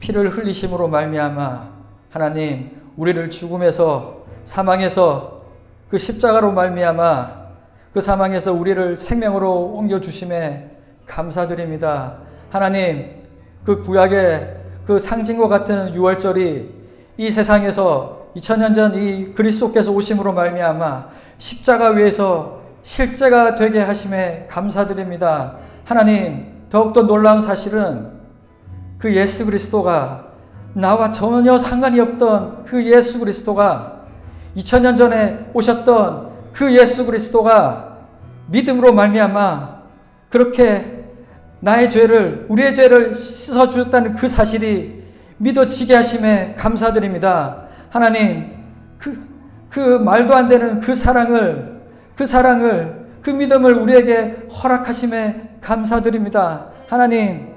[0.00, 1.68] 피를 흘리심으로 말미암아
[2.08, 5.44] 하나님 우리를 죽음에서 사망에서
[5.90, 7.42] 그 십자가로 말미암아
[7.92, 12.20] 그 사망에서 우리를 생명으로 옮겨 주심에 감사드립니다.
[12.48, 13.22] 하나님
[13.66, 16.81] 그 구약의 그 상징과 같은 유월절이
[17.16, 21.08] 이 세상에서 2000년 전 이 그리스도께서 오심으로 말미암아
[21.38, 25.56] 십자가 위에서 실제가 되게 하심에 감사드립니다.
[25.84, 28.10] 하나님 더욱더 놀라운 사실은
[28.98, 30.28] 그 예수 그리스도가
[30.74, 34.04] 나와 전혀 상관이 없던 그 예수 그리스도가
[34.56, 37.98] 2000년 전에 오셨던 그 예수 그리스도가
[38.46, 39.82] 믿음으로 말미암아
[40.30, 41.04] 그렇게
[41.60, 45.01] 나의 죄를 우리의 죄를 씻어 주셨다는 그 사실이
[45.42, 47.64] 믿어지게 하심에 감사드립니다.
[47.90, 48.52] 하나님
[48.98, 49.28] 그,
[49.70, 51.82] 그 말도 안 되는 그 사랑을
[52.16, 56.66] 그 사랑을 그 믿음을 우리에게 허락하심에 감사드립니다.
[56.88, 57.52] 하나님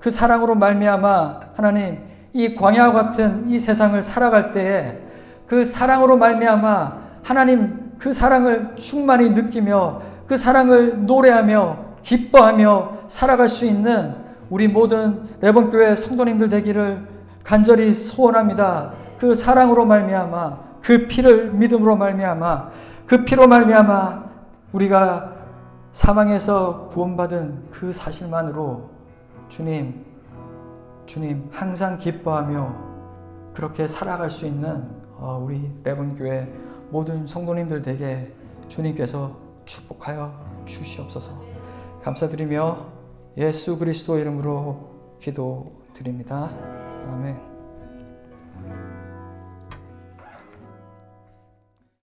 [0.00, 1.98] 그 사랑으로 말미암아 하나님
[2.34, 4.98] 이 광야와 같은 이 세상을 살아갈 때에
[5.46, 14.14] 그 사랑으로 말미암아 하나님 그 사랑을 충만히 느끼며 그 사랑을 노래하며 기뻐하며 살아갈 수 있는
[14.50, 17.13] 우리 모든 레번교회 성도님들 되기를
[17.44, 18.94] 간절히 소원합니다.
[19.18, 22.70] 그 사랑으로 말미암아 그 피를 믿음으로 말미암아
[23.06, 24.24] 그 피로 말미암아
[24.72, 25.34] 우리가
[25.92, 28.90] 사망에서 구원받은 그 사실만으로
[29.48, 30.04] 주님
[31.06, 32.74] 주님 항상 기뻐하며
[33.54, 36.52] 그렇게 살아갈 수 있는 어, 우리 레번교회
[36.90, 38.32] 모든 성도님들 되게
[38.68, 40.32] 주님께서 축복하여
[40.64, 41.30] 주시옵소서.
[42.02, 42.86] 감사드리며
[43.38, 44.90] 예수 그리스도 이름으로
[45.20, 46.50] 기도드립니다.
[47.12, 47.53] 아멘.